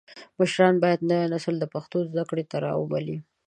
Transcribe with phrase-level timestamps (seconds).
[0.39, 3.17] مشران باید نوی نسل د پښتو زده کړې ته راوبولي.